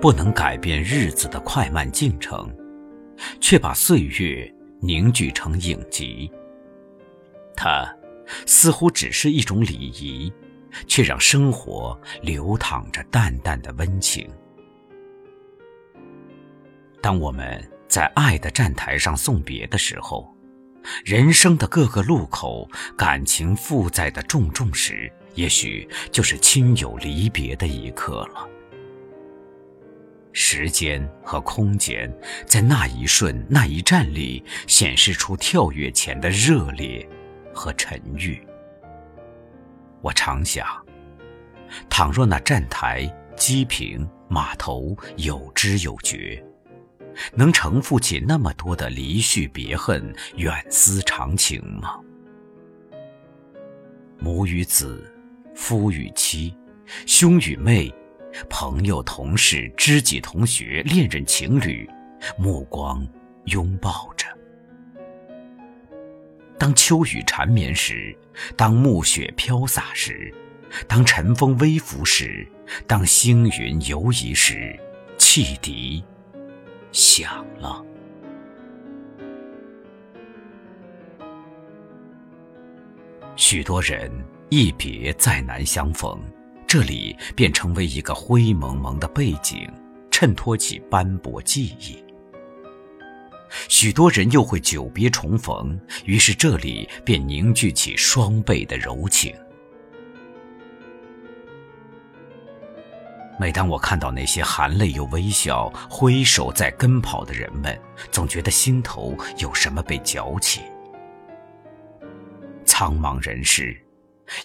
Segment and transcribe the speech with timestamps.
[0.00, 2.48] 不能改变日子的快慢进程，
[3.40, 6.30] 却把岁月凝聚成影集。
[7.56, 7.90] 它
[8.44, 10.32] 似乎只是一种礼仪，
[10.86, 14.28] 却让生活流淌着淡淡的温情。
[17.00, 20.30] 当我们在爱的站台上送别的时候，
[21.04, 28.48] 人生的各个路口，感情负载的重重时，也许就是亲友离别的一刻了。
[30.38, 32.12] 时间和空间
[32.44, 37.08] 在那一瞬、那一站里，显示出跳跃前的热烈
[37.54, 38.46] 和沉郁。
[40.02, 40.66] 我常想，
[41.88, 46.44] 倘若那站台、机坪、码头有知有觉，
[47.32, 51.98] 能承负起那么多的离绪别恨、远思长情吗？
[54.18, 55.10] 母与子，
[55.54, 56.54] 夫与妻，
[57.06, 57.90] 兄与妹。
[58.48, 61.88] 朋友、同事、知己、同学、恋人、情侣，
[62.38, 63.06] 目光
[63.46, 64.26] 拥抱着。
[66.58, 68.16] 当秋雨缠绵时，
[68.56, 70.32] 当暮雪飘洒时，
[70.88, 72.46] 当晨风微拂时，
[72.86, 74.78] 当星云游移时，
[75.18, 76.02] 汽笛
[76.92, 77.84] 响了。
[83.36, 84.10] 许多人
[84.48, 86.18] 一别再难相逢。
[86.66, 89.70] 这里便成为一个灰蒙蒙的背景，
[90.10, 92.04] 衬托起斑驳记忆。
[93.68, 99.32] 许多人又会久别重逢，于是这里便凝聚起双倍的柔情。
[103.38, 107.78] 每当我看到那些含泪又微笑、挥手在跟跑的人们，
[108.10, 110.62] 总觉得心头有什么被搅起。
[112.64, 113.85] 苍茫人世。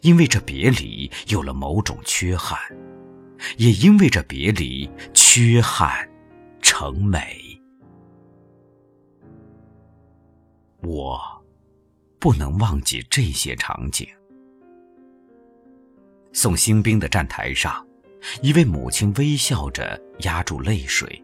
[0.01, 2.59] 因为这别离有了某种缺憾，
[3.57, 6.07] 也因为这别离缺憾
[6.61, 7.37] 成美。
[10.83, 11.19] 我
[12.19, 14.07] 不能忘记这些场景。
[16.33, 17.85] 送新兵的站台上，
[18.41, 21.23] 一位母亲微笑着压住泪水，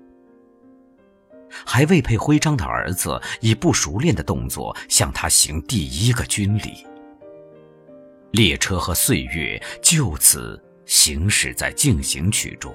[1.66, 6.86] 还未配徽章的儿子以不熟练的动作向他行第一个军礼。
[8.32, 12.74] 列车和岁月就此行驶在进行曲中。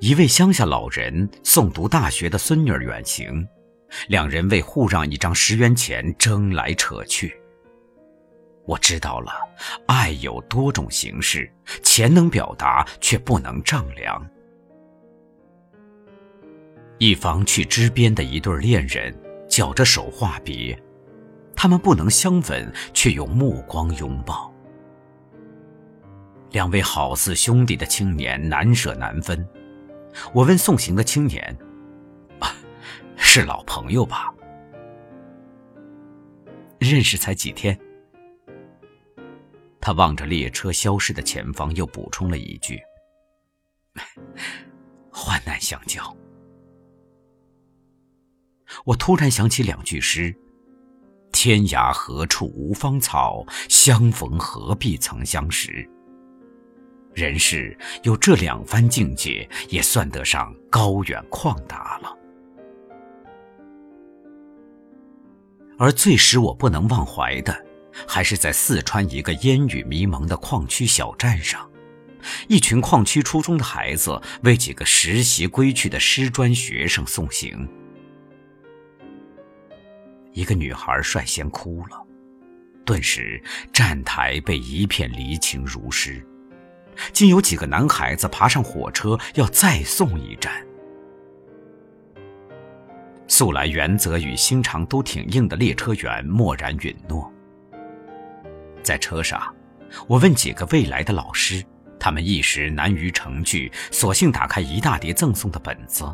[0.00, 3.46] 一位乡下老人送读大学的孙女儿远行，
[4.08, 7.40] 两人为互让一张十元钱争来扯去。
[8.64, 9.32] 我知道了，
[9.86, 11.50] 爱有多种形式，
[11.82, 14.28] 钱能表达，却不能丈量。
[16.98, 19.12] 一方去支边的一对恋人，
[19.48, 20.80] 绞着手话别。
[21.54, 24.52] 他们不能相吻，却用目光拥抱。
[26.50, 29.46] 两位好似兄弟的青年难舍难分。
[30.34, 31.56] 我问送行的青年
[32.40, 32.54] ：“啊，
[33.16, 34.34] 是老朋友吧？
[36.78, 37.78] 认识才几天？”
[39.80, 42.80] 他望着列车消失的前方，又补充了一句
[45.10, 46.14] ：“患难相交。”
[48.84, 50.34] 我突然想起两句诗。
[51.44, 55.84] 天涯何处无芳草，相逢何必曾相识。
[57.14, 62.16] 人世有这两番境界，也算得上高远旷达了。
[65.76, 67.66] 而最使我不能忘怀的，
[68.06, 71.68] 还是在四川一个烟雨迷蒙的矿区小站上，
[72.46, 77.68] 一群矿区初中的孩子为几个实习归去的师专学生送行。
[80.32, 82.06] 一个女孩率先哭了，
[82.84, 86.24] 顿时站台被一片离情如诗，
[87.12, 90.52] 竟有几个男孩子爬上火车要再送一站。
[93.28, 97.32] 素来原则与心肠都挺硬的列车员默然允诺。
[98.82, 99.54] 在车上，
[100.06, 101.64] 我问几个未来的老师，
[101.98, 106.04] 他们一时难于成句，索性打开一大叠赠送的本子。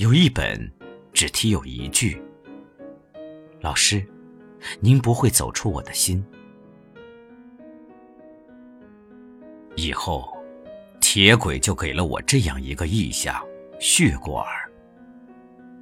[0.00, 0.58] 有一本，
[1.12, 2.22] 只提有一句
[3.60, 4.02] ：“老师，
[4.80, 6.24] 您不会走出我的心。”
[9.76, 10.34] 以后，
[11.02, 13.44] 铁轨就给了我这样一个意象：
[13.78, 14.42] 血管。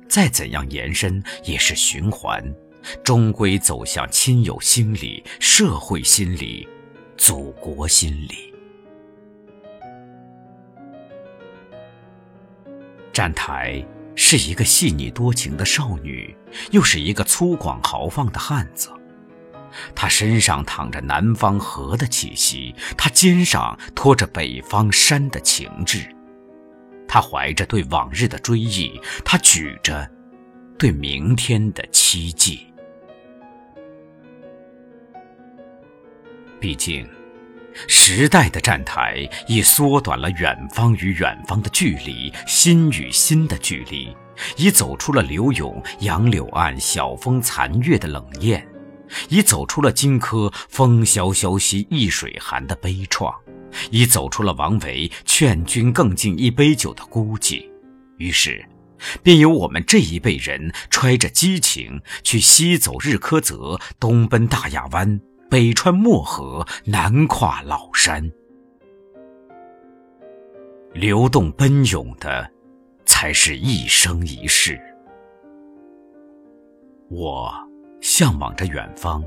[0.09, 2.43] 再怎样延伸，也是循环，
[3.05, 6.67] 终归走向亲友心里、社会心里、
[7.17, 8.53] 祖国心里。
[13.13, 13.81] 站台。
[14.21, 16.37] 是一个细腻多情的少女，
[16.73, 18.91] 又是一个粗犷豪放的汉子。
[19.95, 26.05] 他身上淌着南方河的气息，他肩上托着北方山的情致，
[27.07, 30.11] 他怀着对往日的追忆，他举着
[30.77, 32.67] 对明天的期冀。
[36.59, 37.09] 毕竟，
[37.87, 44.15] 时代的站台已缩短了远方与远方的距离，心与心的距离，
[44.57, 48.67] 已走出了柳永“杨柳岸，晓风残月”的冷艳。
[49.31, 53.35] 已走出了荆轲“风萧萧兮易水寒”的悲怆，
[53.91, 57.65] 已走出了王维“劝君更尽一杯酒”的孤寂。
[58.19, 58.69] 于是，
[59.23, 65.21] 便由我们这一辈人揣着激情，去西走日喀则，东奔大亚湾，
[65.51, 68.31] 北穿漠河，南跨老山。
[70.93, 72.51] 流动奔涌的，
[73.07, 74.79] 才是一生一世。
[77.09, 77.53] 我。
[78.01, 79.25] 向往着远方，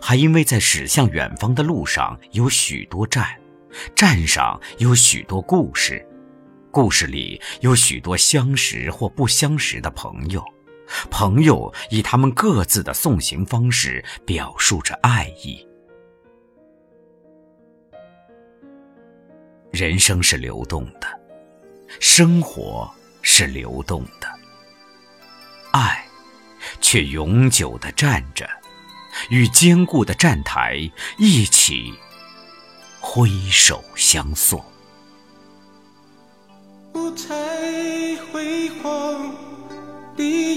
[0.00, 3.24] 还因为在驶向远方的路上有许多站，
[3.94, 6.04] 站上有许多故事，
[6.72, 10.44] 故事里有许多相识或不相识的朋友，
[11.10, 15.66] 朋友以他们各自的送行方式表述着爱意。
[19.70, 21.20] 人生是流动的，
[22.00, 22.90] 生活
[23.22, 24.28] 是流动的，
[25.72, 26.04] 爱。
[26.80, 28.48] 却永久的站着，
[29.30, 30.78] 与坚固的站台
[31.18, 31.92] 一起
[33.00, 34.64] 挥手相送。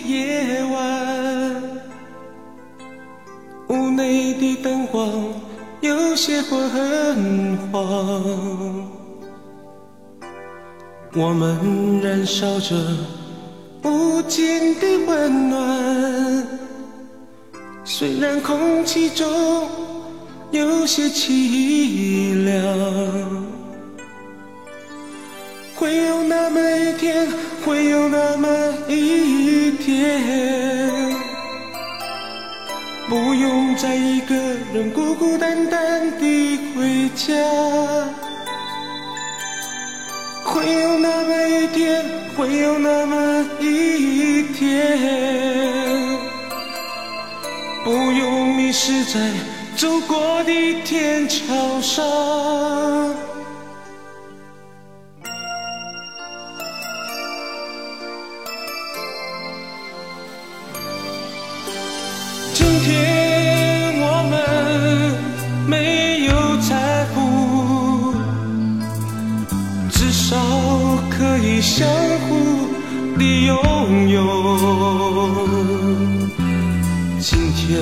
[0.07, 1.63] 夜晚，
[3.69, 5.09] 屋内的灯光
[5.81, 7.81] 有些昏黄，
[11.15, 12.75] 我们燃烧着。
[13.83, 16.47] 无尽的温暖，
[17.83, 19.69] 虽然空气中
[20.51, 22.63] 有些凄凉，
[25.75, 27.27] 会有那么一天，
[27.63, 28.47] 会有那么
[28.87, 29.14] 一，
[33.07, 34.35] 不用再一个
[34.73, 37.33] 人孤孤单单地回家。
[40.43, 42.05] 会有那么一天，
[42.37, 44.97] 会有那么一天，
[47.83, 49.19] 不用迷失在
[49.75, 53.34] 走过的天桥上。
[71.10, 71.88] 可以相
[72.27, 72.68] 互
[73.18, 74.18] 的拥有。
[77.19, 77.80] 今天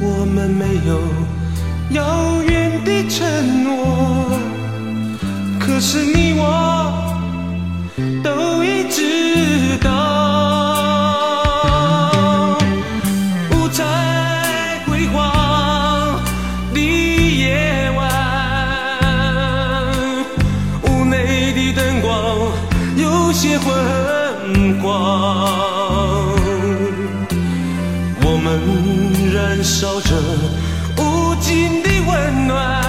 [0.00, 1.00] 我们没有
[1.90, 3.70] 遥远的承诺，
[5.60, 7.01] 可是你我
[23.42, 23.74] 些昏
[24.80, 24.88] 黄，
[28.22, 28.46] 我们
[29.34, 30.14] 燃烧着
[30.96, 32.81] 无尽的温暖。